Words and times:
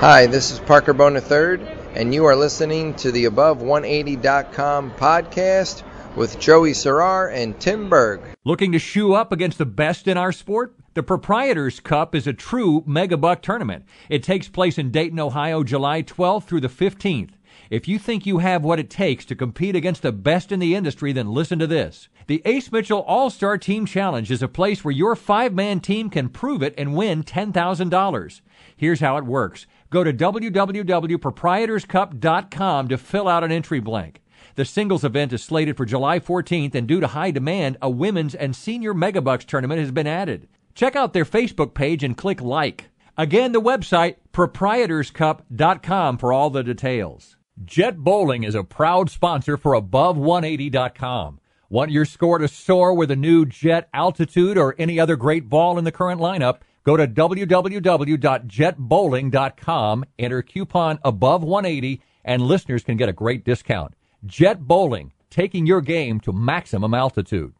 Hi, 0.00 0.24
this 0.24 0.50
is 0.50 0.58
Parker 0.60 0.94
Bohn 0.94 1.14
III, 1.14 1.60
and 1.94 2.14
you 2.14 2.24
are 2.24 2.34
listening 2.34 2.94
to 2.94 3.12
the 3.12 3.26
Above180.com 3.26 4.92
podcast 4.92 5.82
with 6.16 6.40
Joey 6.40 6.70
Serrar 6.70 7.30
and 7.30 7.60
Tim 7.60 7.90
Berg. 7.90 8.22
Looking 8.42 8.72
to 8.72 8.78
shoe 8.78 9.12
up 9.12 9.30
against 9.30 9.58
the 9.58 9.66
best 9.66 10.08
in 10.08 10.16
our 10.16 10.32
sport? 10.32 10.74
The 10.94 11.02
Proprietors 11.02 11.80
Cup 11.80 12.14
is 12.14 12.26
a 12.26 12.32
true 12.32 12.80
megabuck 12.88 13.42
tournament. 13.42 13.84
It 14.08 14.22
takes 14.22 14.48
place 14.48 14.78
in 14.78 14.90
Dayton, 14.90 15.20
Ohio, 15.20 15.62
July 15.64 16.02
12th 16.02 16.44
through 16.44 16.62
the 16.62 16.68
15th. 16.68 17.32
If 17.68 17.86
you 17.86 17.98
think 17.98 18.24
you 18.24 18.38
have 18.38 18.64
what 18.64 18.80
it 18.80 18.88
takes 18.88 19.26
to 19.26 19.36
compete 19.36 19.76
against 19.76 20.00
the 20.00 20.12
best 20.12 20.50
in 20.50 20.60
the 20.60 20.74
industry, 20.74 21.12
then 21.12 21.34
listen 21.34 21.58
to 21.58 21.66
this. 21.66 22.08
The 22.26 22.40
Ace 22.44 22.72
Mitchell 22.72 23.02
All 23.02 23.28
Star 23.28 23.58
Team 23.58 23.86
Challenge 23.86 24.30
is 24.30 24.42
a 24.42 24.48
place 24.48 24.82
where 24.82 24.92
your 24.92 25.14
five 25.14 25.52
man 25.52 25.80
team 25.80 26.10
can 26.10 26.30
prove 26.30 26.62
it 26.62 26.74
and 26.78 26.96
win 26.96 27.22
$10,000. 27.22 28.40
Here's 28.76 29.00
how 29.00 29.18
it 29.18 29.24
works. 29.24 29.66
Go 29.90 30.04
to 30.04 30.12
www.proprietorscup.com 30.12 32.88
to 32.88 32.98
fill 32.98 33.28
out 33.28 33.44
an 33.44 33.52
entry 33.52 33.80
blank. 33.80 34.22
The 34.54 34.64
singles 34.64 35.04
event 35.04 35.32
is 35.32 35.42
slated 35.42 35.76
for 35.76 35.84
July 35.84 36.20
14th, 36.20 36.74
and 36.74 36.86
due 36.86 37.00
to 37.00 37.08
high 37.08 37.32
demand, 37.32 37.76
a 37.82 37.90
women's 37.90 38.34
and 38.34 38.54
senior 38.54 38.94
megabucks 38.94 39.44
tournament 39.44 39.80
has 39.80 39.90
been 39.90 40.06
added. 40.06 40.48
Check 40.74 40.96
out 40.96 41.12
their 41.12 41.24
Facebook 41.24 41.74
page 41.74 42.04
and 42.04 42.16
click 42.16 42.40
like. 42.40 42.86
Again, 43.16 43.52
the 43.52 43.60
website 43.60 44.16
proprietorscup.com 44.32 46.18
for 46.18 46.32
all 46.32 46.50
the 46.50 46.62
details. 46.62 47.36
Jet 47.64 47.98
Bowling 47.98 48.44
is 48.44 48.54
a 48.54 48.64
proud 48.64 49.10
sponsor 49.10 49.56
for 49.56 49.74
Above180.com. 49.74 51.40
Want 51.68 51.90
your 51.90 52.04
score 52.04 52.38
to 52.38 52.48
soar 52.48 52.94
with 52.94 53.10
a 53.10 53.16
new 53.16 53.44
Jet 53.44 53.88
Altitude 53.92 54.56
or 54.56 54.74
any 54.78 54.98
other 54.98 55.16
great 55.16 55.48
ball 55.48 55.78
in 55.78 55.84
the 55.84 55.92
current 55.92 56.20
lineup? 56.20 56.60
Go 56.84 56.96
to 56.96 57.06
www.jetbowling.com, 57.06 60.04
enter 60.18 60.42
coupon 60.42 60.98
above 61.04 61.44
180, 61.44 62.02
and 62.24 62.42
listeners 62.42 62.82
can 62.82 62.96
get 62.96 63.08
a 63.08 63.12
great 63.12 63.44
discount. 63.44 63.94
Jet 64.24 64.60
Bowling, 64.60 65.12
taking 65.30 65.66
your 65.66 65.80
game 65.80 66.20
to 66.20 66.32
maximum 66.32 66.94
altitude. 66.94 67.54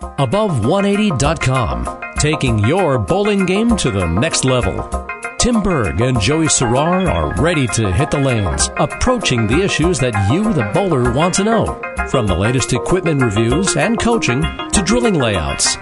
Above180.com, 0.00 2.14
taking 2.18 2.58
your 2.60 2.98
bowling 2.98 3.46
game 3.46 3.76
to 3.76 3.90
the 3.90 4.06
next 4.06 4.44
level. 4.44 4.88
Tim 5.38 5.62
Berg 5.62 6.00
and 6.00 6.20
Joey 6.20 6.46
Serrar 6.46 7.08
are 7.08 7.32
ready 7.40 7.68
to 7.68 7.92
hit 7.92 8.10
the 8.10 8.18
lanes, 8.18 8.70
approaching 8.76 9.46
the 9.46 9.62
issues 9.62 10.00
that 10.00 10.32
you, 10.32 10.52
the 10.52 10.68
bowler, 10.74 11.12
want 11.12 11.34
to 11.34 11.44
know. 11.44 11.80
From 12.10 12.26
the 12.26 12.34
latest 12.34 12.72
equipment 12.72 13.22
reviews 13.22 13.76
and 13.76 14.00
coaching 14.00 14.42
to 14.42 14.82
drilling 14.84 15.14
layouts. 15.14 15.76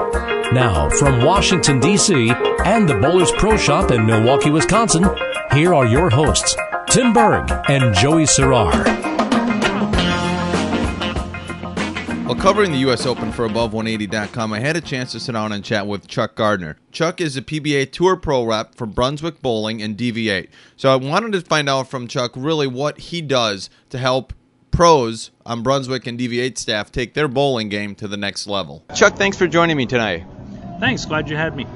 Now, 0.52 0.88
from 0.90 1.24
Washington, 1.24 1.80
D.C. 1.80 2.30
and 2.64 2.88
the 2.88 2.94
Bowlers 2.94 3.32
Pro 3.32 3.56
Shop 3.56 3.90
in 3.90 4.06
Milwaukee, 4.06 4.50
Wisconsin, 4.50 5.04
here 5.52 5.74
are 5.74 5.84
your 5.84 6.08
hosts, 6.08 6.56
Tim 6.88 7.12
Berg 7.12 7.50
and 7.68 7.92
Joey 7.94 8.24
Serrar. 8.24 8.72
While 12.26 12.36
covering 12.36 12.70
the 12.70 12.78
U.S. 12.78 13.06
Open 13.06 13.32
for 13.32 13.48
Above180.com, 13.48 14.52
I 14.52 14.60
had 14.60 14.76
a 14.76 14.80
chance 14.80 15.12
to 15.12 15.20
sit 15.20 15.32
down 15.32 15.52
and 15.52 15.64
chat 15.64 15.86
with 15.86 16.06
Chuck 16.06 16.36
Gardner. 16.36 16.76
Chuck 16.92 17.20
is 17.20 17.36
a 17.36 17.42
PBA 17.42 17.90
Tour 17.90 18.16
Pro 18.16 18.44
rep 18.44 18.74
for 18.76 18.86
Brunswick 18.86 19.42
Bowling 19.42 19.82
and 19.82 19.96
DV8. 19.96 20.48
So 20.76 20.92
I 20.92 20.96
wanted 20.96 21.32
to 21.32 21.40
find 21.40 21.68
out 21.68 21.88
from 21.88 22.06
Chuck 22.06 22.32
really 22.36 22.68
what 22.68 22.98
he 22.98 23.20
does 23.20 23.68
to 23.90 23.98
help 23.98 24.32
pros 24.70 25.30
on 25.44 25.62
Brunswick 25.62 26.06
and 26.06 26.18
DV8 26.18 26.56
staff 26.58 26.92
take 26.92 27.14
their 27.14 27.28
bowling 27.28 27.68
game 27.68 27.94
to 27.96 28.06
the 28.06 28.16
next 28.16 28.46
level. 28.46 28.84
Chuck, 28.94 29.16
thanks 29.16 29.36
for 29.36 29.46
joining 29.46 29.76
me 29.76 29.86
tonight. 29.86 30.24
Thanks, 30.78 31.04
glad 31.06 31.28
you 31.30 31.36
had 31.36 31.56
me. 31.56 31.66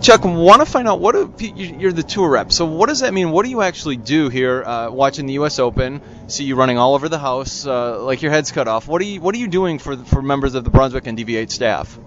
Chuck, 0.00 0.24
want 0.24 0.62
to 0.62 0.66
find 0.66 0.86
out 0.86 1.00
what 1.00 1.40
you're 1.40 1.92
the 1.92 2.04
tour 2.04 2.30
rep. 2.30 2.52
So 2.52 2.66
what 2.66 2.88
does 2.88 3.00
that 3.00 3.12
mean? 3.12 3.32
What 3.32 3.44
do 3.44 3.50
you 3.50 3.62
actually 3.62 3.96
do 3.96 4.28
here, 4.28 4.62
uh, 4.62 4.90
watching 4.90 5.26
the 5.26 5.32
U.S. 5.34 5.58
Open? 5.58 6.00
See 6.28 6.44
you 6.44 6.54
running 6.54 6.78
all 6.78 6.94
over 6.94 7.08
the 7.08 7.18
house, 7.18 7.66
uh, 7.66 8.00
like 8.04 8.22
your 8.22 8.30
head's 8.30 8.52
cut 8.52 8.68
off. 8.68 8.86
What 8.86 9.02
are 9.02 9.04
you 9.04 9.20
What 9.20 9.34
are 9.34 9.38
you 9.38 9.48
doing 9.48 9.80
for 9.80 9.96
for 9.96 10.22
members 10.22 10.54
of 10.54 10.62
the 10.62 10.70
Brunswick 10.70 11.06
and 11.08 11.18
DV8 11.18 11.50
staff? 11.50 11.98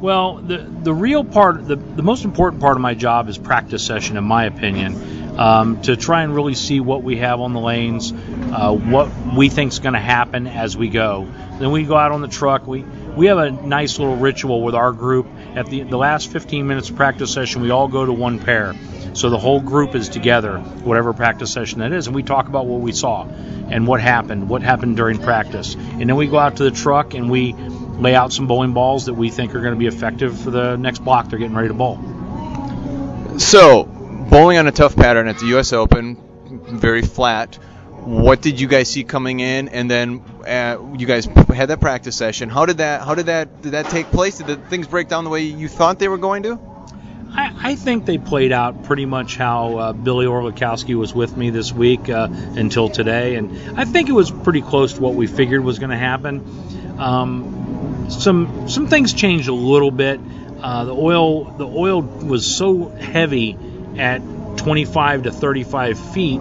Well, 0.00 0.36
the 0.36 0.58
the 0.58 0.94
real 0.94 1.24
part, 1.24 1.66
the 1.66 1.76
the 1.76 2.02
most 2.02 2.24
important 2.24 2.62
part 2.62 2.76
of 2.76 2.80
my 2.80 2.94
job 2.94 3.28
is 3.28 3.36
practice 3.36 3.84
session, 3.84 4.16
in 4.16 4.24
my 4.24 4.44
opinion, 4.44 5.38
um, 5.38 5.82
to 5.82 5.96
try 5.96 6.22
and 6.22 6.34
really 6.34 6.54
see 6.54 6.80
what 6.80 7.02
we 7.02 7.18
have 7.18 7.40
on 7.40 7.52
the 7.52 7.60
lanes, 7.60 8.12
uh, 8.12 8.74
what 8.74 9.10
we 9.36 9.50
think 9.50 9.72
is 9.72 9.78
going 9.78 9.94
to 9.94 10.00
happen 10.00 10.46
as 10.46 10.76
we 10.76 10.88
go. 10.88 11.28
Then 11.58 11.70
we 11.70 11.84
go 11.84 11.96
out 11.96 12.12
on 12.12 12.22
the 12.22 12.28
truck. 12.28 12.66
We 12.66 12.82
we 13.16 13.26
have 13.26 13.38
a 13.38 13.50
nice 13.50 13.98
little 13.98 14.16
ritual 14.16 14.62
with 14.62 14.74
our 14.74 14.92
group. 14.92 15.26
At 15.56 15.68
the, 15.68 15.84
the 15.84 15.96
last 15.96 16.30
15 16.30 16.66
minutes 16.66 16.90
of 16.90 16.96
practice 16.96 17.32
session, 17.32 17.62
we 17.62 17.70
all 17.70 17.88
go 17.88 18.04
to 18.04 18.12
one 18.12 18.38
pair. 18.38 18.74
So 19.14 19.30
the 19.30 19.38
whole 19.38 19.58
group 19.58 19.94
is 19.94 20.10
together, 20.10 20.58
whatever 20.58 21.14
practice 21.14 21.50
session 21.50 21.78
that 21.78 21.94
is, 21.94 22.06
and 22.06 22.14
we 22.14 22.22
talk 22.22 22.48
about 22.48 22.66
what 22.66 22.82
we 22.82 22.92
saw 22.92 23.24
and 23.24 23.86
what 23.86 24.02
happened, 24.02 24.50
what 24.50 24.60
happened 24.60 24.98
during 24.98 25.18
practice. 25.18 25.74
And 25.74 26.10
then 26.10 26.16
we 26.16 26.26
go 26.26 26.38
out 26.38 26.58
to 26.58 26.64
the 26.64 26.70
truck 26.70 27.14
and 27.14 27.30
we 27.30 27.54
lay 27.54 28.14
out 28.14 28.34
some 28.34 28.46
bowling 28.46 28.74
balls 28.74 29.06
that 29.06 29.14
we 29.14 29.30
think 29.30 29.54
are 29.54 29.60
going 29.60 29.72
to 29.72 29.78
be 29.78 29.86
effective 29.86 30.38
for 30.38 30.50
the 30.50 30.76
next 30.76 30.98
block 30.98 31.30
they're 31.30 31.38
getting 31.38 31.56
ready 31.56 31.68
to 31.68 31.74
bowl. 31.74 31.96
So, 33.38 33.84
bowling 33.84 34.58
on 34.58 34.66
a 34.66 34.72
tough 34.72 34.94
pattern 34.94 35.26
at 35.26 35.38
the 35.38 35.46
U.S. 35.46 35.72
Open, 35.72 36.18
very 36.66 37.00
flat 37.00 37.58
what 38.06 38.40
did 38.40 38.60
you 38.60 38.68
guys 38.68 38.88
see 38.88 39.02
coming 39.02 39.40
in? 39.40 39.68
And 39.68 39.90
then 39.90 40.22
uh, 40.46 40.78
you 40.96 41.06
guys 41.06 41.24
had 41.24 41.70
that 41.70 41.80
practice 41.80 42.14
session. 42.14 42.48
How 42.48 42.64
did 42.64 42.78
that 42.78 43.02
how 43.02 43.16
did 43.16 43.26
that 43.26 43.62
did 43.62 43.72
that 43.72 43.86
take 43.86 44.06
place? 44.12 44.38
Did 44.38 44.46
the 44.46 44.56
things 44.56 44.86
break 44.86 45.08
down 45.08 45.24
the 45.24 45.30
way 45.30 45.42
you 45.42 45.68
thought 45.68 45.98
they 45.98 46.06
were 46.06 46.16
going 46.18 46.44
to? 46.44 46.58
I, 47.32 47.70
I 47.70 47.74
think 47.74 48.06
they 48.06 48.18
played 48.18 48.52
out 48.52 48.84
pretty 48.84 49.06
much 49.06 49.36
how 49.36 49.76
uh, 49.76 49.92
Billy 49.92 50.26
Orlikowski 50.26 50.94
was 50.94 51.12
with 51.12 51.36
me 51.36 51.50
this 51.50 51.72
week 51.72 52.08
uh, 52.08 52.28
until 52.30 52.88
today, 52.88 53.34
and 53.34 53.78
I 53.78 53.84
think 53.84 54.08
it 54.08 54.12
was 54.12 54.30
pretty 54.30 54.62
close 54.62 54.94
to 54.94 55.02
what 55.02 55.14
we 55.14 55.26
figured 55.26 55.64
was 55.64 55.80
going 55.80 55.90
to 55.90 55.96
happen. 55.96 56.96
Um, 57.00 58.06
some 58.08 58.68
some 58.68 58.86
things 58.86 59.14
changed 59.14 59.48
a 59.48 59.54
little 59.54 59.90
bit. 59.90 60.20
Uh, 60.62 60.84
the 60.84 60.94
oil 60.94 61.44
the 61.44 61.66
oil 61.66 62.02
was 62.02 62.46
so 62.46 62.88
heavy 62.88 63.58
at 63.98 64.22
25 64.56 65.24
to 65.24 65.32
35 65.32 65.98
feet 66.12 66.40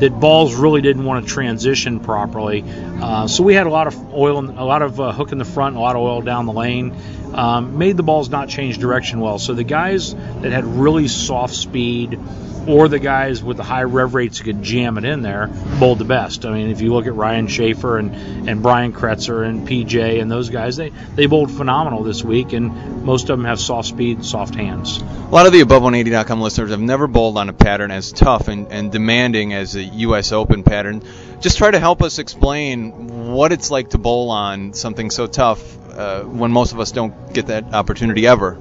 that 0.00 0.18
balls 0.20 0.54
really 0.54 0.80
didn't 0.80 1.04
want 1.04 1.26
to 1.26 1.32
transition 1.32 2.00
properly. 2.00 2.64
Uh, 2.66 3.26
so 3.28 3.42
we 3.42 3.54
had 3.54 3.66
a 3.66 3.70
lot 3.70 3.86
of 3.86 4.14
oil, 4.14 4.38
a 4.38 4.64
lot 4.64 4.82
of 4.82 5.00
uh, 5.00 5.12
hook 5.12 5.32
in 5.32 5.38
the 5.38 5.44
front, 5.44 5.76
a 5.76 5.80
lot 5.80 5.96
of 5.96 6.02
oil 6.02 6.22
down 6.22 6.46
the 6.46 6.52
lane. 6.52 6.94
Um, 7.32 7.78
made 7.78 7.96
the 7.96 8.04
balls 8.04 8.28
not 8.30 8.48
change 8.48 8.78
direction 8.78 9.18
well. 9.18 9.38
So 9.40 9.54
the 9.54 9.64
guys 9.64 10.14
that 10.14 10.52
had 10.52 10.64
really 10.64 11.08
soft 11.08 11.54
speed, 11.54 12.18
or 12.66 12.88
the 12.88 12.98
guys 12.98 13.42
with 13.42 13.56
the 13.56 13.62
high 13.62 13.82
rev 13.82 14.14
rates 14.14 14.38
who 14.38 14.44
could 14.44 14.62
jam 14.62 14.98
it 14.98 15.04
in 15.04 15.22
there 15.22 15.48
bowled 15.78 15.98
the 15.98 16.04
best. 16.04 16.44
I 16.44 16.52
mean, 16.52 16.70
if 16.70 16.80
you 16.80 16.92
look 16.92 17.06
at 17.06 17.14
Ryan 17.14 17.46
Shafer 17.46 17.98
and, 17.98 18.48
and 18.48 18.62
Brian 18.62 18.92
Kretzer 18.92 19.46
and 19.46 19.66
PJ 19.66 20.20
and 20.20 20.30
those 20.30 20.50
guys, 20.50 20.76
they, 20.76 20.90
they 21.14 21.26
bowled 21.26 21.50
phenomenal 21.50 22.02
this 22.02 22.22
week, 22.22 22.52
and 22.52 23.04
most 23.04 23.30
of 23.30 23.38
them 23.38 23.44
have 23.44 23.60
soft 23.60 23.88
speed, 23.88 24.24
soft 24.24 24.54
hands. 24.54 24.98
A 24.98 25.30
lot 25.30 25.46
of 25.46 25.52
the 25.52 25.60
above180.com 25.60 26.40
listeners 26.40 26.70
have 26.70 26.80
never 26.80 27.06
bowled 27.06 27.36
on 27.38 27.48
a 27.48 27.52
pattern 27.54 27.90
as 27.90 28.12
tough 28.12 28.48
and, 28.48 28.68
and 28.70 28.92
demanding 28.92 29.52
as 29.52 29.74
a 29.76 29.82
U.S. 29.82 30.32
Open 30.32 30.62
pattern. 30.62 31.02
Just 31.40 31.58
try 31.58 31.70
to 31.70 31.78
help 31.78 32.02
us 32.02 32.18
explain 32.18 33.32
what 33.32 33.52
it's 33.52 33.70
like 33.70 33.90
to 33.90 33.98
bowl 33.98 34.30
on 34.30 34.72
something 34.74 35.10
so 35.10 35.26
tough 35.26 35.60
uh, 35.90 36.22
when 36.22 36.50
most 36.50 36.72
of 36.72 36.80
us 36.80 36.92
don't 36.92 37.32
get 37.32 37.46
that 37.46 37.72
opportunity 37.74 38.26
ever. 38.26 38.58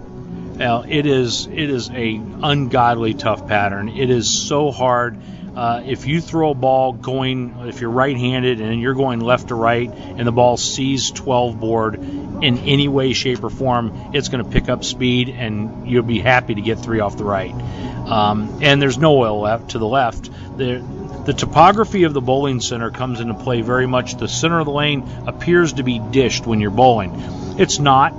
Well, 0.56 0.86
it 0.88 1.06
is 1.06 1.48
it 1.48 1.70
is 1.70 1.90
a 1.90 2.22
ungodly 2.44 3.16
tough 3.16 3.48
pattern. 3.48 3.90
It 3.90 4.09
is 4.09 4.30
so 4.30 4.72
hard. 4.72 5.18
Uh, 5.56 5.84
if 5.86 6.08
you 6.08 6.19
throw 6.19 6.52
a 6.52 6.56
ball 6.56 6.94
going, 6.94 7.68
if 7.68 7.80
you're 7.80 7.91
right-handed 7.91 8.59
and 8.59 8.81
you're 8.81 8.96
going 8.96 9.19
left 9.19 9.50
to 9.50 9.56
right, 9.56 9.90
and 9.90 10.25
the 10.25 10.31
ball 10.31 10.58
sees 10.58 11.12
12 11.12 11.59
board 11.59 11.96
in 11.96 12.58
any 12.59 12.88
way, 12.88 13.14
shape, 13.14 13.44
or 13.44 13.50
form, 13.50 14.12
it's 14.13 14.30
going 14.30 14.44
to 14.44 14.50
pick 14.50 14.68
up 14.68 14.84
speed, 14.84 15.30
and 15.30 15.88
you'll 15.88 16.03
be 16.03 16.19
happy 16.19 16.56
to 16.56 16.62
get 16.62 16.80
three 16.80 17.00
off 17.00 17.18
the 17.18 17.24
right. 17.24 17.53
Um, 17.53 18.59
and 18.62 18.81
there's 18.81 18.97
no 18.97 19.16
oil 19.18 19.42
left 19.42 19.72
to 19.72 19.80
the 19.80 19.88
left. 19.88 20.30
The, 20.57 20.83
the 21.25 21.33
topography 21.33 22.04
of 22.04 22.13
the 22.13 22.22
bowling 22.22 22.60
center 22.60 22.89
comes 22.89 23.19
into 23.19 23.36
play 23.36 23.62
very 23.62 23.88
much. 23.88 24.18
The 24.18 24.28
center 24.28 24.60
of 24.60 24.66
the 24.66 24.72
lane 24.72 25.07
appears 25.28 25.74
to 25.74 25.83
be 25.83 26.00
dished 26.00 26.48
when 26.48 26.60
you're 26.62 26.72
bowling. 26.72 27.13
It's 27.60 27.80
not 27.80 28.13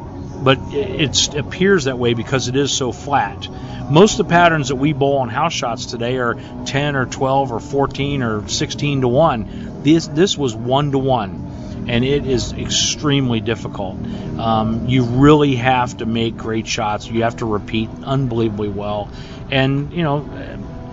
but 0.44 0.58
it 0.70 1.34
appears 1.34 1.84
that 1.84 1.98
way 1.98 2.14
because 2.14 2.48
it 2.48 2.56
is 2.56 2.72
so 2.72 2.92
flat. 2.92 3.48
Most 3.90 4.20
of 4.20 4.26
the 4.26 4.30
patterns 4.30 4.68
that 4.68 4.76
we 4.76 4.92
bowl 4.92 5.18
on 5.18 5.28
house 5.28 5.52
shots 5.52 5.86
today 5.86 6.18
are 6.18 6.36
10 6.66 6.96
or 6.96 7.06
12 7.06 7.52
or 7.52 7.60
14 7.60 8.22
or 8.22 8.48
16 8.48 9.00
to 9.00 9.08
1. 9.08 9.82
This 9.82 10.06
this 10.06 10.38
was 10.38 10.54
1 10.54 10.92
to 10.92 10.98
1 10.98 11.54
and 11.88 12.04
it 12.04 12.26
is 12.26 12.52
extremely 12.52 13.40
difficult. 13.40 13.96
Um, 14.38 14.88
you 14.88 15.04
really 15.04 15.56
have 15.56 15.98
to 15.98 16.06
make 16.06 16.36
great 16.36 16.66
shots. 16.66 17.06
You 17.06 17.22
have 17.22 17.36
to 17.38 17.46
repeat 17.46 17.90
unbelievably 18.02 18.70
well, 18.70 19.10
and 19.50 19.92
you 19.92 20.02
know, 20.02 20.20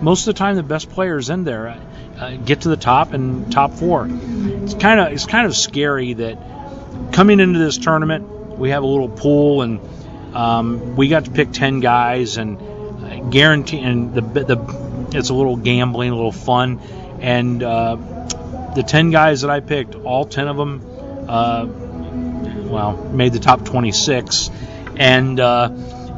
most 0.00 0.26
of 0.26 0.34
the 0.34 0.38
time 0.38 0.56
the 0.56 0.62
best 0.62 0.90
players 0.90 1.30
in 1.30 1.44
there 1.44 1.80
uh, 2.18 2.30
get 2.36 2.62
to 2.62 2.68
the 2.68 2.76
top 2.76 3.12
and 3.12 3.50
top 3.50 3.72
four. 3.72 4.08
It's 4.10 4.74
kind 4.74 5.00
of 5.00 5.12
it's 5.12 5.26
kind 5.26 5.46
of 5.46 5.56
scary 5.56 6.14
that 6.14 6.38
coming 7.12 7.40
into 7.40 7.58
this 7.58 7.78
tournament, 7.78 8.26
we 8.56 8.70
have 8.70 8.82
a 8.82 8.86
little 8.86 9.08
pool, 9.08 9.62
and 9.62 9.80
um, 10.34 10.96
we 10.96 11.08
got 11.08 11.24
to 11.24 11.30
pick 11.30 11.52
ten 11.52 11.80
guys, 11.80 12.36
and 12.36 12.58
guarantee 13.30 13.80
and 13.80 14.14
the 14.14 14.20
the 14.20 15.08
it's 15.14 15.28
a 15.28 15.34
little 15.34 15.56
gambling, 15.56 16.10
a 16.10 16.14
little 16.14 16.32
fun, 16.32 16.80
and 17.20 17.62
uh, 17.62 17.96
the 18.74 18.82
ten 18.82 19.10
guys 19.10 19.42
that 19.42 19.50
I 19.50 19.60
picked, 19.60 19.94
all 19.94 20.24
ten 20.24 20.48
of 20.48 20.56
them, 20.56 20.82
uh, 21.28 21.66
well, 22.68 22.96
made 23.12 23.32
the 23.32 23.40
top 23.40 23.64
26, 23.64 24.50
and 24.96 25.38
uh, 25.38 25.70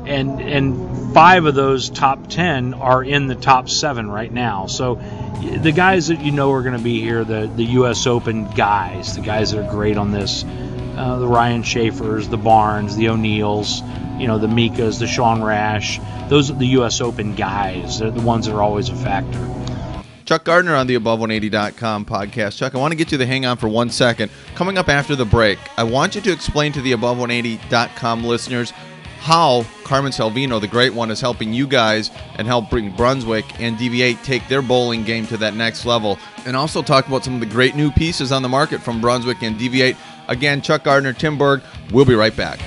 and 0.07 0.41
and 0.41 1.15
five 1.15 1.47
of 1.47 1.55
those 1.55 1.91
top 1.91 2.29
10 2.29 2.75
are 2.75 3.03
in 3.03 3.27
the 3.27 3.35
top 3.35 3.69
seven 3.69 4.11
right 4.11 4.33
now. 4.33 4.67
So 4.67 4.97
the 5.41 5.73
guys 5.73 6.09
that 6.09 6.21
you 6.21 6.33
know 6.33 6.53
are 6.53 6.63
going 6.63 6.77
to 6.77 6.83
be 6.83 7.01
here, 7.01 7.25
the 7.25 7.51
the 7.55 7.65
U.S. 7.65 8.07
Open 8.07 8.51
guys, 8.51 9.15
the 9.15 9.23
guys 9.23 9.53
that 9.53 9.65
are 9.65 9.71
great 9.71 9.97
on 9.97 10.13
this, 10.13 10.45
uh, 10.97 11.19
the 11.19 11.27
Ryan 11.27 11.63
Shafers, 11.63 12.29
the 12.29 12.37
Barnes, 12.37 12.97
the 12.97 13.09
O'Neills, 13.09 13.83
you 14.19 14.27
know, 14.27 14.39
the 14.39 14.47
Mikas, 14.47 14.99
the 14.99 15.07
Sean 15.07 15.43
Rash. 15.43 16.01
Those 16.29 16.51
are 16.51 16.55
the 16.55 16.69
U.S. 16.69 17.01
Open 17.01 17.35
guys. 17.35 17.99
They're 17.99 18.11
the 18.11 18.21
ones 18.21 18.47
that 18.47 18.55
are 18.55 18.63
always 18.63 18.89
a 18.89 18.95
factor. 18.95 19.55
Chuck 20.25 20.45
Gardner 20.45 20.75
on 20.75 20.87
the 20.87 20.97
Above180.com 20.97 22.07
podcast. 22.07 22.57
Chuck, 22.57 22.75
I 22.75 22.79
want 22.79 22.93
to 22.93 22.97
get 22.97 23.13
you 23.13 23.19
to 23.19 23.27
hang 23.27 23.45
on 23.45 23.59
for 23.59 23.69
one 23.69 23.91
second. 23.91 24.31
Coming 24.55 24.79
up 24.79 24.89
after 24.89 25.15
the 25.15 25.27
break, 25.27 25.59
I 25.77 25.85
want 25.85 26.15
you 26.15 26.23
to 26.23 26.33
explain 26.33 26.73
to 26.73 26.81
the 26.81 26.93
Above180.com 26.93 28.25
listeners 28.25 28.73
how 29.25 29.65
Carmen 29.85 30.13
Salvino, 30.13 30.61
the 30.61 30.69
great 30.69 30.93
one, 30.93 31.11
is 31.11 31.19
helping 31.19 31.55
you 31.55 31.67
guys 31.67 32.11
and 32.37 32.47
help 32.47 32.69
bring 32.69 32.95
Brunswick 32.95 33.59
and 33.59 33.77
DV8 33.79 34.23
take 34.23 34.47
their 34.49 34.61
bowling 34.61 35.03
game 35.03 35.27
to 35.29 35.39
that 35.39 35.55
next 35.55 35.87
level. 35.87 36.19
And 36.45 36.55
also 36.55 36.83
talk 36.83 37.07
about 37.09 37.25
some 37.25 37.35
of 37.35 37.41
the 37.41 37.47
great 37.47 37.75
new 37.75 37.91
pieces 37.91 38.33
on 38.33 38.43
the 38.43 38.51
market 38.51 38.83
from 38.83 39.01
Brunswick 39.01 39.43
and 39.43 39.59
DV8. 39.59 39.97
Again, 40.29 40.63
Chuck 40.63 40.85
Gardner, 40.85 41.13
Tim 41.13 41.39
Berg. 41.39 41.63
We'll 41.93 42.05
be 42.05 42.15
right 42.15 42.37
back. 42.37 42.61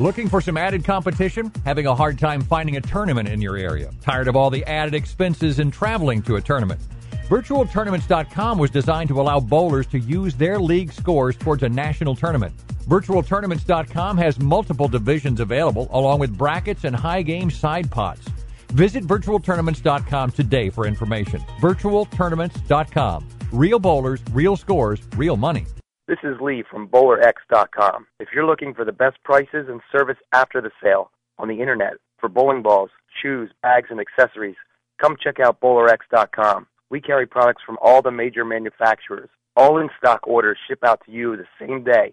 Looking 0.00 0.28
for 0.28 0.40
some 0.40 0.56
added 0.56 0.84
competition? 0.84 1.52
Having 1.64 1.86
a 1.86 1.94
hard 1.94 2.18
time 2.18 2.42
finding 2.42 2.76
a 2.76 2.80
tournament 2.80 3.28
in 3.28 3.40
your 3.40 3.56
area? 3.56 3.92
Tired 4.02 4.26
of 4.26 4.34
all 4.34 4.50
the 4.50 4.64
added 4.64 4.92
expenses 4.92 5.60
and 5.60 5.72
traveling 5.72 6.20
to 6.22 6.34
a 6.34 6.40
tournament? 6.40 6.80
VirtualTournaments.com 7.28 8.58
was 8.58 8.70
designed 8.70 9.08
to 9.08 9.20
allow 9.20 9.38
bowlers 9.38 9.86
to 9.86 10.00
use 10.00 10.34
their 10.34 10.58
league 10.58 10.92
scores 10.92 11.36
towards 11.36 11.62
a 11.62 11.68
national 11.68 12.16
tournament. 12.16 12.52
VirtualTournaments.com 12.88 14.18
has 14.18 14.38
multiple 14.40 14.88
divisions 14.88 15.38
available, 15.38 15.88
along 15.92 16.18
with 16.18 16.36
brackets 16.36 16.82
and 16.82 16.94
high 16.94 17.22
game 17.22 17.50
side 17.50 17.88
pots. 17.88 18.28
Visit 18.74 19.04
VirtualTournaments.com 19.04 20.32
today 20.32 20.68
for 20.68 20.84
information. 20.84 21.40
VirtualTournaments.com. 21.60 23.28
Real 23.52 23.78
bowlers, 23.78 24.20
real 24.32 24.56
scores, 24.56 25.00
real 25.16 25.36
money. 25.36 25.64
This 26.08 26.18
is 26.24 26.40
Lee 26.40 26.64
from 26.68 26.88
BowlerX.com. 26.88 28.06
If 28.18 28.30
you're 28.34 28.46
looking 28.46 28.74
for 28.74 28.84
the 28.84 28.92
best 28.92 29.16
prices 29.22 29.68
and 29.68 29.80
service 29.92 30.18
after 30.32 30.60
the 30.60 30.72
sale 30.82 31.12
on 31.38 31.46
the 31.46 31.60
internet 31.60 31.94
for 32.18 32.28
bowling 32.28 32.62
balls, 32.62 32.90
shoes, 33.22 33.50
bags, 33.62 33.90
and 33.90 34.00
accessories, 34.00 34.56
come 35.00 35.16
check 35.22 35.38
out 35.38 35.60
BowlerX.com. 35.60 36.66
We 36.90 37.00
carry 37.00 37.26
products 37.26 37.62
from 37.64 37.78
all 37.80 38.02
the 38.02 38.10
major 38.10 38.44
manufacturers. 38.44 39.30
All 39.56 39.78
in 39.78 39.88
stock 39.98 40.26
orders 40.26 40.58
ship 40.66 40.80
out 40.84 41.00
to 41.06 41.12
you 41.12 41.36
the 41.36 41.46
same 41.60 41.84
day. 41.84 42.12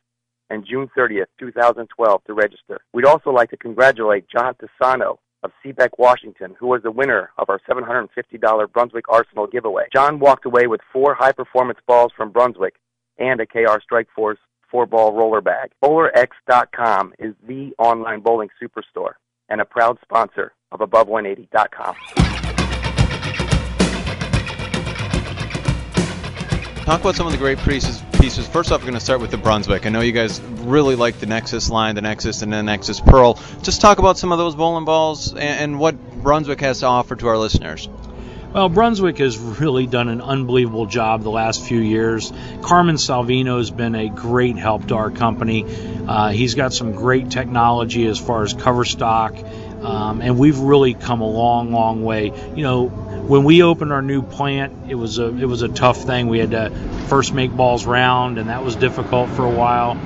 and 0.49 0.65
June 0.65 0.89
30th, 0.97 1.27
2012 1.41 2.25
to 2.25 2.33
register. 2.33 2.79
We'd 2.93 3.05
also 3.05 3.31
like 3.31 3.51
to 3.51 3.57
congratulate 3.57 4.29
John 4.31 4.55
Tisano 4.55 5.19
of 5.43 5.53
Seabeck, 5.65 5.91
Washington, 5.99 6.57
who 6.59 6.67
was 6.67 6.83
the 6.83 6.91
winner 6.91 7.31
of 7.39 7.49
our 7.51 7.61
$750 7.69 8.73
Brunswick 8.73 9.09
Arsenal 9.09 9.47
giveaway. 9.47 9.85
John 9.93 10.19
walked 10.19 10.47
away 10.47 10.67
with 10.67 10.81
four 10.93 11.15
high 11.15 11.33
performance 11.33 11.79
balls 11.87 12.13
from 12.17 12.31
Brunswick 12.31 12.75
and 13.19 13.41
a 13.41 13.47
KR 13.47 13.81
Strike 13.83 14.09
Force 14.15 14.39
four 14.71 14.87
ball 14.87 15.13
roller 15.13 15.41
bag. 15.41 15.71
BowlerX.com 15.83 17.15
is 17.19 17.35
the 17.47 17.73
online 17.79 18.21
bowling 18.21 18.49
superstore 18.61 19.13
and 19.49 19.61
a 19.61 19.65
proud 19.65 19.99
sponsor 20.03 20.53
of 20.73 20.81
Above180.com. 20.81 21.95
Talk 26.85 27.01
about 27.01 27.17
some 27.17 27.27
of 27.27 27.33
the 27.33 27.39
great 27.39 27.59
pieces. 27.59 28.03
Pieces. 28.27 28.49
First 28.49 28.73
off, 28.73 28.81
we're 28.81 28.87
going 28.87 28.95
to 28.99 29.05
start 29.05 29.21
with 29.21 29.31
the 29.31 29.37
Brunswick. 29.37 29.87
I 29.87 29.89
know 29.89 30.01
you 30.01 30.11
guys 30.11 30.41
really 30.41 30.97
like 30.97 31.21
the 31.21 31.27
Nexus 31.27 31.71
line, 31.71 31.95
the 31.95 32.03
Nexus, 32.03 32.43
and 32.43 32.53
the 32.53 32.61
Nexus 32.61 32.99
Pearl. 32.99 33.39
Just 33.63 33.81
talk 33.81 34.01
about 34.01 34.19
some 34.19 34.33
of 34.33 34.39
those 34.39 34.57
bowling 34.57 34.85
balls 34.85 35.31
and, 35.31 35.39
and 35.39 35.79
what 35.79 35.95
Brunswick 36.25 36.61
has 36.61 36.81
to 36.81 36.87
offer 36.87 37.15
to 37.15 37.29
our 37.29 37.39
listeners. 37.39 37.89
Well, 38.53 38.69
Brunswick 38.69 39.19
has 39.19 39.39
really 39.39 39.87
done 39.87 40.09
an 40.09 40.21
unbelievable 40.21 40.87
job 40.87 41.23
the 41.23 41.31
last 41.31 41.63
few 41.63 41.79
years. 41.79 42.33
Carmen 42.63 42.97
Salvino 42.97 43.59
has 43.59 43.71
been 43.71 43.95
a 43.95 44.09
great 44.09 44.57
help 44.57 44.89
to 44.89 44.97
our 44.97 45.13
company. 45.13 45.65
Uh, 46.09 46.31
he's 46.31 46.57
got 46.57 46.73
some 46.73 46.97
great 46.97 47.31
technology 47.31 48.07
as 48.07 48.19
far 48.19 48.43
as 48.43 48.55
cover 48.55 48.85
stock, 48.85 49.37
um, 49.87 50.21
and 50.21 50.37
we've 50.37 50.59
really 50.59 50.95
come 50.95 51.21
a 51.21 51.29
long, 51.29 51.71
long 51.71 52.03
way. 52.03 52.33
You 52.57 52.63
know, 52.65 52.89
when 52.89 53.45
we 53.45 53.63
opened 53.63 53.93
our 53.93 54.03
new 54.03 54.21
plant, 54.21 54.91
it 54.91 54.97
was 54.97 55.19
a 55.19 55.29
it 55.29 55.45
was 55.45 55.63
a 55.63 55.69
tough 55.69 56.03
thing. 56.03 56.27
We 56.27 56.41
had 56.41 56.51
to 56.51 56.71
first 57.07 57.33
make 57.33 57.53
balls 57.53 57.87
round, 57.87 58.39
and 58.39 58.49
that 58.49 58.65
was 58.65 58.75
difficult 58.75 59.31
for 59.31 59.45
a 59.45 59.51
while. 59.51 59.97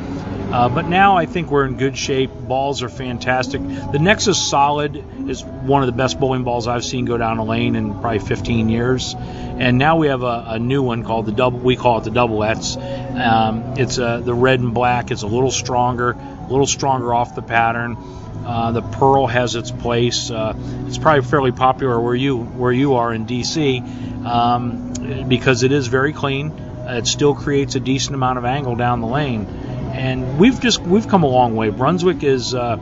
Uh, 0.52 0.68
but 0.68 0.86
now 0.86 1.16
I 1.16 1.24
think 1.24 1.50
we're 1.50 1.64
in 1.64 1.78
good 1.78 1.96
shape. 1.96 2.30
Balls 2.30 2.82
are 2.82 2.90
fantastic. 2.90 3.62
The 3.62 3.98
Nexus 3.98 4.50
Solid 4.50 5.02
is 5.30 5.44
one 5.44 5.82
of 5.82 5.86
the 5.86 5.92
best 5.92 6.20
bowling 6.20 6.44
balls 6.44 6.66
I've 6.66 6.84
seen 6.84 7.06
go 7.06 7.16
down 7.16 7.38
a 7.38 7.44
lane 7.44 7.76
in 7.76 7.92
probably 8.00 8.18
15 8.18 8.68
years. 8.68 9.14
And 9.16 9.78
now 9.78 9.96
we 9.96 10.08
have 10.08 10.24
a, 10.24 10.44
a 10.48 10.58
new 10.58 10.82
one 10.82 11.04
called 11.04 11.26
the 11.26 11.32
double. 11.32 11.60
We 11.60 11.76
call 11.76 11.98
it 11.98 12.04
the 12.04 12.10
Double 12.10 12.42
X. 12.42 12.76
Um, 12.76 13.74
it's 13.78 13.98
uh, 13.98 14.20
the 14.20 14.34
red 14.34 14.58
and 14.58 14.74
black. 14.74 15.12
It's 15.12 15.22
a 15.22 15.28
little 15.28 15.52
stronger, 15.52 16.10
a 16.10 16.46
little 16.50 16.66
stronger 16.66 17.14
off 17.14 17.36
the 17.36 17.42
pattern. 17.42 17.96
Uh, 18.44 18.72
the 18.72 18.82
Pearl 18.82 19.26
has 19.26 19.54
its 19.54 19.70
place. 19.70 20.30
Uh, 20.30 20.54
it's 20.86 20.98
probably 20.98 21.22
fairly 21.22 21.52
popular 21.52 22.00
where 22.00 22.14
you 22.14 22.38
where 22.38 22.72
you 22.72 22.94
are 22.94 23.12
in 23.12 23.26
DC 23.26 24.24
um, 24.24 25.28
because 25.28 25.62
it 25.62 25.72
is 25.72 25.86
very 25.86 26.12
clean. 26.12 26.50
It 26.86 27.06
still 27.06 27.34
creates 27.34 27.74
a 27.76 27.80
decent 27.80 28.14
amount 28.14 28.38
of 28.38 28.44
angle 28.44 28.74
down 28.74 29.00
the 29.00 29.06
lane 29.06 29.46
and 29.92 30.38
we've 30.38 30.60
just 30.60 30.80
we've 30.80 31.08
come 31.08 31.22
a 31.22 31.28
long 31.28 31.56
way. 31.56 31.70
Brunswick 31.70 32.22
is 32.22 32.54
uh, 32.54 32.76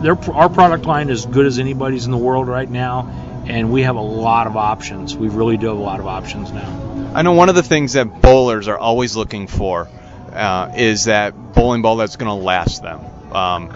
their 0.00 0.16
our 0.32 0.48
product 0.48 0.86
line 0.86 1.10
is 1.10 1.26
good 1.26 1.46
as 1.46 1.58
anybody's 1.58 2.06
in 2.06 2.10
the 2.10 2.18
world 2.18 2.48
right 2.48 2.68
now, 2.68 3.42
and 3.46 3.72
we 3.72 3.82
have 3.82 3.96
a 3.96 4.00
lot 4.02 4.46
of 4.46 4.56
options. 4.56 5.16
We 5.16 5.28
really 5.28 5.56
do 5.56 5.68
have 5.68 5.78
a 5.78 5.80
lot 5.80 6.00
of 6.00 6.06
options 6.06 6.52
now. 6.52 7.12
I 7.14 7.22
know 7.22 7.32
one 7.32 7.48
of 7.48 7.54
the 7.54 7.62
things 7.62 7.94
that 7.94 8.20
bowlers 8.20 8.68
are 8.68 8.78
always 8.78 9.16
looking 9.16 9.46
for 9.46 9.88
uh, 10.32 10.72
is 10.76 11.04
that 11.04 11.54
bowling 11.54 11.82
ball 11.82 11.96
that's 11.96 12.16
going 12.16 12.28
to 12.28 12.44
last 12.44 12.82
them. 12.82 13.00
Um, 13.32 13.72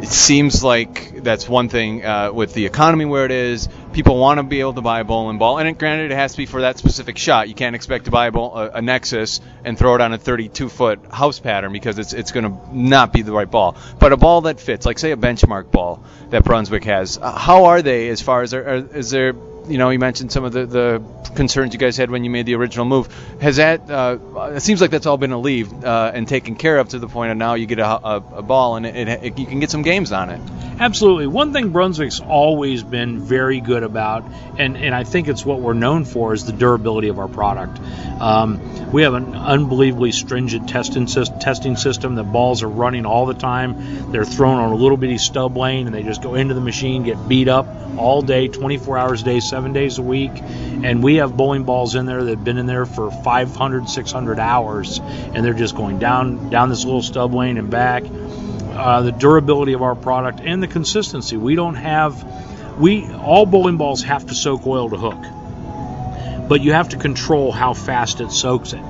it 0.00 0.08
seems 0.08 0.62
like 0.62 1.22
that's 1.24 1.48
one 1.48 1.68
thing 1.68 2.04
uh, 2.04 2.32
with 2.32 2.54
the 2.54 2.66
economy 2.66 3.04
where 3.04 3.24
it 3.24 3.30
is. 3.30 3.68
People 3.92 4.18
want 4.18 4.38
to 4.38 4.44
be 4.44 4.60
able 4.60 4.74
to 4.74 4.80
buy 4.80 5.00
a 5.00 5.04
bowling 5.04 5.38
ball, 5.38 5.58
and 5.58 5.68
it, 5.68 5.76
granted, 5.76 6.12
it 6.12 6.14
has 6.14 6.32
to 6.32 6.38
be 6.38 6.46
for 6.46 6.60
that 6.60 6.78
specific 6.78 7.18
shot. 7.18 7.48
You 7.48 7.54
can't 7.54 7.74
expect 7.74 8.04
to 8.04 8.10
buy 8.10 8.28
a, 8.28 8.32
bowl, 8.32 8.56
a, 8.56 8.70
a 8.70 8.82
Nexus 8.82 9.40
and 9.64 9.76
throw 9.76 9.96
it 9.96 10.00
on 10.00 10.12
a 10.12 10.18
32 10.18 10.68
foot 10.68 11.00
house 11.10 11.40
pattern 11.40 11.72
because 11.72 11.98
it's 11.98 12.12
it's 12.12 12.30
going 12.30 12.44
to 12.44 12.76
not 12.76 13.12
be 13.12 13.22
the 13.22 13.32
right 13.32 13.50
ball. 13.50 13.76
But 13.98 14.12
a 14.12 14.16
ball 14.16 14.42
that 14.42 14.60
fits, 14.60 14.86
like 14.86 14.98
say 14.98 15.10
a 15.10 15.16
benchmark 15.16 15.72
ball 15.72 16.04
that 16.30 16.44
Brunswick 16.44 16.84
has, 16.84 17.18
uh, 17.18 17.36
how 17.36 17.66
are 17.66 17.82
they 17.82 18.08
as 18.08 18.22
far 18.22 18.42
as 18.42 18.54
are, 18.54 18.76
is 18.94 19.10
there 19.10 19.34
you 19.68 19.78
know, 19.78 19.90
you 19.90 19.98
mentioned 19.98 20.32
some 20.32 20.44
of 20.44 20.52
the, 20.52 20.66
the 20.66 21.02
concerns 21.34 21.72
you 21.72 21.78
guys 21.78 21.96
had 21.96 22.10
when 22.10 22.24
you 22.24 22.30
made 22.30 22.46
the 22.46 22.54
original 22.54 22.84
move. 22.84 23.08
Has 23.40 23.56
that? 23.56 23.90
Uh, 23.90 24.18
it 24.54 24.60
seems 24.60 24.80
like 24.80 24.90
that's 24.90 25.06
all 25.06 25.16
been 25.16 25.32
alleviated 25.32 25.84
uh, 25.84 26.12
and 26.14 26.26
taken 26.28 26.56
care 26.56 26.78
of 26.78 26.90
to 26.90 26.98
the 26.98 27.08
point 27.08 27.32
of 27.32 27.36
now 27.36 27.54
you 27.54 27.66
get 27.66 27.78
a, 27.78 27.86
a, 27.86 28.16
a 28.36 28.42
ball 28.42 28.76
and 28.76 28.86
it, 28.86 28.96
it, 28.96 29.24
it, 29.24 29.38
you 29.38 29.46
can 29.46 29.60
get 29.60 29.70
some 29.70 29.82
games 29.82 30.12
on 30.12 30.30
it. 30.30 30.40
Absolutely. 30.80 31.26
One 31.26 31.52
thing 31.52 31.70
Brunswick's 31.70 32.20
always 32.20 32.84
been 32.84 33.20
very 33.20 33.60
good 33.60 33.82
about, 33.82 34.24
and, 34.58 34.76
and 34.76 34.94
I 34.94 35.02
think 35.02 35.26
it's 35.26 35.44
what 35.44 35.60
we're 35.60 35.72
known 35.72 36.04
for, 36.04 36.32
is 36.32 36.44
the 36.44 36.52
durability 36.52 37.08
of 37.08 37.18
our 37.18 37.26
product. 37.26 37.80
Um, 38.20 38.92
we 38.92 39.02
have 39.02 39.14
an 39.14 39.34
unbelievably 39.34 40.12
stringent 40.12 40.68
testing, 40.68 41.06
testing 41.06 41.76
system. 41.76 42.14
The 42.14 42.22
balls 42.22 42.62
are 42.62 42.68
running 42.68 43.06
all 43.06 43.26
the 43.26 43.34
time. 43.34 44.12
They're 44.12 44.24
thrown 44.24 44.58
on 44.58 44.72
a 44.72 44.76
little 44.76 44.96
bitty 44.96 45.18
stub 45.18 45.56
lane 45.56 45.86
and 45.86 45.94
they 45.94 46.04
just 46.04 46.22
go 46.22 46.36
into 46.36 46.54
the 46.54 46.60
machine, 46.60 47.02
get 47.02 47.28
beat 47.28 47.48
up 47.48 47.66
all 47.98 48.22
day, 48.22 48.46
24 48.46 48.98
hours 48.98 49.22
a 49.22 49.24
day, 49.24 49.40
seven 49.40 49.57
days 49.72 49.98
a 49.98 50.02
week. 50.02 50.32
And 50.34 51.02
we 51.02 51.16
have 51.16 51.36
bowling 51.36 51.64
balls 51.64 51.94
in 51.94 52.06
there 52.06 52.22
that 52.22 52.30
have 52.30 52.44
been 52.44 52.58
in 52.58 52.66
there 52.66 52.86
for 52.86 53.10
500, 53.10 53.88
600 53.88 54.38
hours, 54.38 54.98
and 54.98 55.44
they're 55.44 55.52
just 55.52 55.74
going 55.76 55.98
down 55.98 56.50
down 56.50 56.68
this 56.68 56.84
little 56.84 57.02
stub 57.02 57.34
lane 57.34 57.58
and 57.58 57.70
back. 57.70 58.04
Uh, 58.06 59.02
the 59.02 59.12
durability 59.12 59.72
of 59.72 59.82
our 59.82 59.96
product 59.96 60.40
and 60.40 60.62
the 60.62 60.68
consistency. 60.68 61.36
We 61.36 61.56
don't 61.56 61.74
have 61.74 62.78
we 62.78 63.10
all 63.12 63.44
bowling 63.44 63.76
balls 63.76 64.02
have 64.04 64.26
to 64.26 64.34
soak 64.34 64.66
oil 64.66 64.88
to 64.90 64.96
hook, 64.96 66.48
but 66.48 66.60
you 66.60 66.72
have 66.72 66.90
to 66.90 66.96
control 66.96 67.50
how 67.50 67.74
fast 67.74 68.20
it 68.20 68.30
soaks 68.30 68.72
it. 68.72 68.82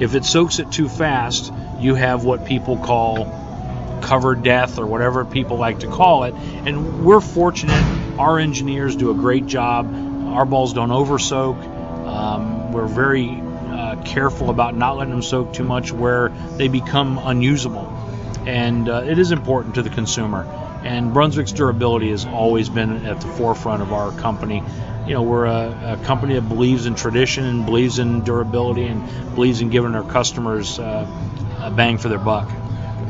If 0.00 0.14
it 0.14 0.24
soaks 0.24 0.58
it 0.58 0.70
too 0.72 0.88
fast, 0.88 1.52
you 1.78 1.94
have 1.94 2.24
what 2.24 2.44
people 2.44 2.76
call 2.76 3.40
cover 4.02 4.34
death 4.34 4.78
or 4.78 4.86
whatever 4.86 5.24
people 5.24 5.56
like 5.56 5.80
to 5.80 5.86
call 5.86 6.24
it. 6.24 6.34
And 6.34 7.04
we're 7.04 7.20
fortunate. 7.20 7.82
Our 8.18 8.38
engineers 8.38 8.96
do 8.96 9.10
a 9.10 9.14
great 9.14 9.46
job. 9.46 9.86
Our 10.30 10.44
balls 10.44 10.72
don't 10.72 10.90
over 10.90 11.18
soak. 11.18 11.56
Um, 11.56 12.72
we're 12.72 12.86
very 12.86 13.28
uh, 13.30 14.02
careful 14.04 14.50
about 14.50 14.76
not 14.76 14.96
letting 14.96 15.12
them 15.12 15.22
soak 15.22 15.52
too 15.52 15.64
much 15.64 15.92
where 15.92 16.28
they 16.56 16.68
become 16.68 17.18
unusable. 17.18 17.86
And 18.46 18.88
uh, 18.88 19.02
it 19.06 19.18
is 19.18 19.32
important 19.32 19.74
to 19.74 19.82
the 19.82 19.90
consumer. 19.90 20.44
And 20.84 21.12
Brunswick's 21.12 21.52
durability 21.52 22.10
has 22.10 22.24
always 22.24 22.68
been 22.68 23.04
at 23.04 23.20
the 23.20 23.26
forefront 23.26 23.82
of 23.82 23.92
our 23.92 24.12
company. 24.12 24.62
You 25.06 25.14
know, 25.14 25.22
we're 25.22 25.46
a, 25.46 25.98
a 26.00 26.04
company 26.04 26.34
that 26.34 26.48
believes 26.48 26.86
in 26.86 26.94
tradition 26.94 27.44
and 27.44 27.66
believes 27.66 27.98
in 27.98 28.24
durability 28.24 28.86
and 28.86 29.34
believes 29.34 29.60
in 29.60 29.70
giving 29.70 29.94
our 29.94 30.04
customers 30.04 30.78
uh, 30.78 31.06
a 31.60 31.70
bang 31.70 31.98
for 31.98 32.08
their 32.08 32.18
buck. 32.18 32.50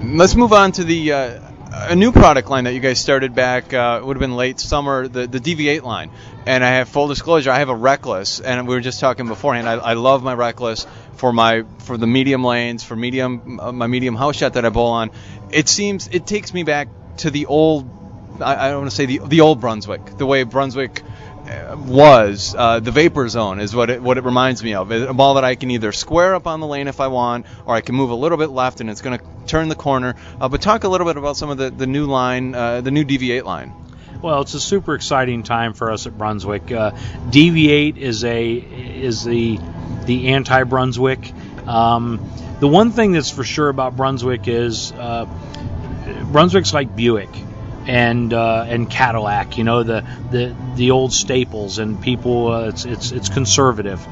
Let's 0.02 0.34
move 0.34 0.52
on 0.52 0.72
to 0.72 0.84
the 0.84 1.12
uh, 1.12 1.49
a 1.88 1.96
new 1.96 2.12
product 2.12 2.48
line 2.48 2.64
that 2.64 2.74
you 2.74 2.80
guys 2.80 3.00
started 3.00 3.34
back. 3.34 3.72
Uh, 3.72 4.00
would 4.02 4.16
have 4.16 4.20
been 4.20 4.36
late 4.36 4.60
summer, 4.60 5.08
the 5.08 5.26
the 5.26 5.40
DV8 5.40 5.82
line. 5.82 6.10
And 6.46 6.64
I 6.64 6.70
have 6.70 6.88
full 6.88 7.08
disclosure, 7.08 7.50
I 7.50 7.58
have 7.58 7.68
a 7.68 7.74
Reckless, 7.74 8.40
and 8.40 8.66
we 8.66 8.74
were 8.74 8.80
just 8.80 9.00
talking 9.00 9.28
beforehand. 9.28 9.68
I, 9.68 9.74
I 9.74 9.92
love 9.94 10.22
my 10.22 10.34
Reckless 10.34 10.86
for 11.14 11.32
my 11.32 11.64
for 11.80 11.96
the 11.96 12.06
medium 12.06 12.44
lanes, 12.44 12.82
for 12.82 12.96
medium 12.96 13.60
uh, 13.60 13.72
my 13.72 13.86
medium 13.86 14.16
house 14.16 14.36
shot 14.36 14.54
that 14.54 14.64
I 14.64 14.68
bowl 14.70 14.88
on. 14.88 15.10
It 15.50 15.68
seems 15.68 16.08
it 16.08 16.26
takes 16.26 16.52
me 16.52 16.62
back 16.62 16.88
to 17.18 17.30
the 17.30 17.46
old. 17.46 17.88
I, 18.40 18.66
I 18.66 18.70
don't 18.70 18.80
want 18.80 18.90
to 18.90 18.96
say 18.96 19.06
the 19.06 19.20
the 19.26 19.40
old 19.40 19.60
Brunswick, 19.60 20.16
the 20.16 20.26
way 20.26 20.42
Brunswick 20.44 21.02
was 21.76 22.54
uh, 22.56 22.80
the 22.80 22.90
vapor 22.90 23.28
zone 23.28 23.60
is 23.60 23.74
what 23.74 23.90
it 23.90 24.02
what 24.02 24.18
it 24.18 24.24
reminds 24.24 24.62
me 24.62 24.74
of. 24.74 24.90
A 24.90 25.12
ball 25.12 25.34
that 25.34 25.44
I 25.44 25.54
can 25.54 25.70
either 25.70 25.92
square 25.92 26.34
up 26.34 26.46
on 26.46 26.60
the 26.60 26.66
lane 26.66 26.88
if 26.88 27.00
I 27.00 27.08
want, 27.08 27.46
or 27.66 27.74
I 27.74 27.80
can 27.80 27.94
move 27.94 28.10
a 28.10 28.14
little 28.14 28.38
bit 28.38 28.50
left 28.50 28.80
and 28.80 28.90
it's 28.90 29.02
going 29.02 29.18
to 29.18 29.24
turn 29.46 29.68
the 29.68 29.74
corner. 29.74 30.14
Uh, 30.40 30.48
but 30.48 30.62
talk 30.62 30.84
a 30.84 30.88
little 30.88 31.06
bit 31.06 31.16
about 31.16 31.36
some 31.36 31.50
of 31.50 31.58
the 31.58 31.70
the 31.70 31.86
new 31.86 32.06
line, 32.06 32.54
uh, 32.54 32.80
the 32.80 32.90
new 32.90 33.04
DV8 33.04 33.44
line. 33.44 33.72
Well, 34.22 34.42
it's 34.42 34.54
a 34.54 34.60
super 34.60 34.94
exciting 34.94 35.42
time 35.42 35.72
for 35.72 35.90
us 35.90 36.06
at 36.06 36.16
Brunswick. 36.16 36.70
Uh, 36.70 36.92
DV8 37.30 37.96
is 37.96 38.24
a 38.24 38.52
is 38.52 39.24
the 39.24 39.58
the 40.04 40.28
anti-Brunswick. 40.28 41.32
Um, 41.66 42.30
the 42.60 42.68
one 42.68 42.92
thing 42.92 43.12
that's 43.12 43.30
for 43.30 43.44
sure 43.44 43.68
about 43.68 43.96
Brunswick 43.96 44.46
is 44.46 44.92
uh, 44.92 45.26
Brunswick's 46.30 46.74
like 46.74 46.94
Buick 46.94 47.30
and 47.86 48.32
uh, 48.32 48.64
and 48.68 48.90
Cadillac. 48.90 49.58
You 49.58 49.64
know 49.64 49.82
the 49.82 50.04
the 50.30 50.54
the 50.76 50.90
old 50.90 51.12
staples, 51.12 51.78
and 51.78 52.00
people. 52.00 52.52
Uh, 52.52 52.68
it's 52.68 52.84
it's 52.84 53.12
it's 53.12 53.28
conservative. 53.28 54.06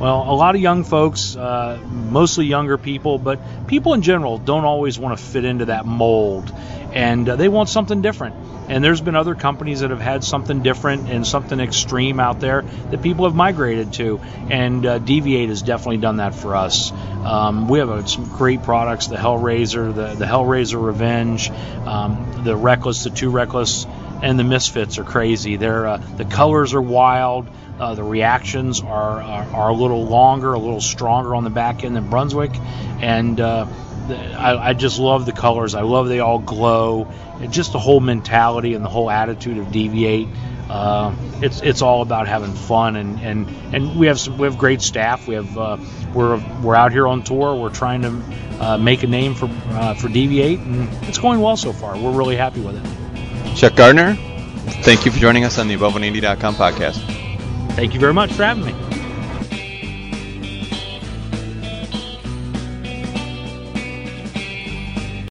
Well, 0.00 0.22
a 0.22 0.34
lot 0.34 0.56
of 0.56 0.60
young 0.60 0.82
folks, 0.82 1.36
uh, 1.36 1.80
mostly 1.88 2.46
younger 2.46 2.76
people, 2.76 3.18
but 3.18 3.38
people 3.68 3.94
in 3.94 4.02
general 4.02 4.38
don't 4.38 4.64
always 4.64 4.98
want 4.98 5.16
to 5.16 5.24
fit 5.24 5.44
into 5.44 5.66
that 5.66 5.86
mold, 5.86 6.52
and 6.92 7.28
uh, 7.28 7.36
they 7.36 7.48
want 7.48 7.68
something 7.68 8.02
different. 8.02 8.36
And 8.68 8.82
there's 8.82 9.00
been 9.00 9.16
other 9.16 9.34
companies 9.34 9.80
that 9.80 9.90
have 9.90 10.00
had 10.00 10.22
something 10.22 10.62
different 10.62 11.08
and 11.08 11.26
something 11.26 11.58
extreme 11.58 12.20
out 12.20 12.40
there 12.40 12.62
that 12.62 13.02
people 13.02 13.24
have 13.24 13.34
migrated 13.34 13.92
to. 13.94 14.20
And 14.48 14.86
uh, 14.86 14.98
DV8 15.00 15.48
has 15.48 15.62
definitely 15.62 15.98
done 15.98 16.18
that 16.18 16.34
for 16.34 16.54
us. 16.54 16.92
Um, 16.92 17.68
we 17.68 17.80
have 17.80 17.90
uh, 17.90 18.06
some 18.06 18.28
great 18.28 18.62
products 18.62 19.08
the 19.08 19.16
Hellraiser, 19.16 19.94
the, 19.94 20.14
the 20.14 20.24
Hellraiser 20.24 20.82
Revenge, 20.82 21.50
um, 21.50 22.42
the 22.44 22.56
Reckless, 22.56 23.04
the 23.04 23.10
Two 23.10 23.30
Reckless, 23.30 23.86
and 24.22 24.38
the 24.38 24.44
Misfits 24.44 24.98
are 24.98 25.04
crazy. 25.04 25.56
They're, 25.56 25.86
uh, 25.86 25.96
the 25.96 26.24
colors 26.24 26.74
are 26.74 26.82
wild. 26.82 27.48
Uh, 27.80 27.94
the 27.94 28.04
reactions 28.04 28.80
are, 28.80 29.20
are, 29.20 29.44
are 29.54 29.70
a 29.70 29.74
little 29.74 30.06
longer, 30.06 30.52
a 30.52 30.58
little 30.58 30.80
stronger 30.80 31.34
on 31.34 31.42
the 31.42 31.50
back 31.50 31.82
end 31.82 31.96
than 31.96 32.08
Brunswick, 32.08 32.52
and 33.00 33.40
uh, 33.40 33.66
I, 34.12 34.70
I, 34.70 34.72
just 34.74 34.98
love 34.98 35.26
the 35.26 35.32
colors. 35.32 35.74
I 35.74 35.82
love 35.82 36.08
they 36.08 36.20
all 36.20 36.38
glow. 36.38 37.10
And 37.40 37.52
just 37.52 37.72
the 37.72 37.78
whole 37.78 38.00
mentality 38.00 38.74
and 38.74 38.84
the 38.84 38.88
whole 38.88 39.10
attitude 39.10 39.58
of 39.58 39.66
DV8. 39.66 40.34
Uh, 40.70 41.14
it's 41.42 41.60
it's 41.60 41.82
all 41.82 42.00
about 42.02 42.28
having 42.28 42.54
fun 42.54 42.96
and, 42.96 43.20
and, 43.20 43.74
and 43.74 43.98
we 43.98 44.06
have 44.06 44.18
some 44.18 44.38
we 44.38 44.46
have 44.46 44.56
great 44.56 44.80
staff. 44.80 45.26
We 45.26 45.34
have 45.34 45.58
uh, 45.58 45.76
we're 46.14 46.38
we're 46.62 46.74
out 46.74 46.92
here 46.92 47.06
on 47.06 47.22
tour. 47.24 47.54
We're 47.54 47.74
trying 47.74 48.02
to 48.02 48.22
uh, 48.60 48.78
make 48.78 49.02
a 49.02 49.06
name 49.06 49.34
for 49.34 49.46
uh, 49.70 49.94
for 49.94 50.08
DV8 50.08 50.64
and 50.64 51.08
it's 51.08 51.18
going 51.18 51.40
well 51.40 51.56
so 51.56 51.72
far. 51.72 51.98
We're 51.98 52.16
really 52.16 52.36
happy 52.36 52.60
with 52.60 52.76
it. 52.76 53.56
Chuck 53.56 53.74
Gardner, 53.74 54.14
thank 54.82 55.04
you 55.04 55.12
for 55.12 55.18
joining 55.18 55.44
us 55.44 55.58
on 55.58 55.68
the 55.68 55.76
Above180.com 55.76 56.54
podcast. 56.54 57.00
Thank 57.72 57.92
you 57.92 58.00
very 58.00 58.14
much 58.14 58.32
for 58.32 58.44
having 58.44 58.64
me. 58.64 58.91